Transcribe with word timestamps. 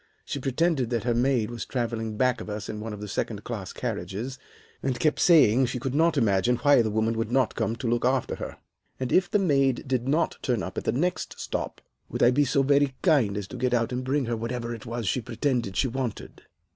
She 0.25 0.39
pretended 0.39 0.89
that 0.89 1.03
her 1.03 1.13
maid 1.13 1.51
was 1.51 1.63
travelling 1.63 2.17
back 2.17 2.41
of 2.41 2.49
us 2.49 2.67
in 2.67 2.79
one 2.79 2.91
of 2.91 3.01
the 3.01 3.07
second 3.07 3.43
class 3.43 3.71
carriages, 3.71 4.39
and 4.81 4.99
kept 4.99 5.19
saying 5.19 5.67
she 5.67 5.77
could 5.77 5.93
not 5.93 6.17
imagine 6.17 6.55
why 6.55 6.81
the 6.81 6.89
woman 6.89 7.13
did 7.13 7.29
not 7.31 7.53
come 7.53 7.75
to 7.75 7.87
look 7.87 8.03
after 8.03 8.37
her, 8.37 8.57
and 8.99 9.11
if 9.11 9.29
the 9.29 9.37
maid 9.37 9.87
did 9.87 10.07
not 10.07 10.39
turn 10.41 10.63
up 10.63 10.75
at 10.79 10.85
the 10.85 10.91
next 10.91 11.39
stop, 11.39 11.81
would 12.09 12.23
I 12.23 12.31
be 12.31 12.45
so 12.45 12.63
very 12.63 12.95
kind 13.03 13.37
as 13.37 13.45
to 13.49 13.57
get 13.57 13.75
out 13.75 13.91
and 13.91 14.03
bring 14.03 14.25
her 14.25 14.35
whatever 14.35 14.73
it 14.73 14.87
was 14.87 15.07
she 15.07 15.21
pretended 15.21 15.77
she 15.77 15.87
wanted. 15.87 16.41